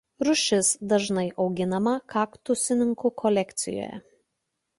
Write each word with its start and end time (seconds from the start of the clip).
Rūšis 0.27 0.69
dažnai 0.93 1.25
auginama 1.45 1.93
kaktusininkų 2.15 3.13
kolekcijose. 3.25 3.91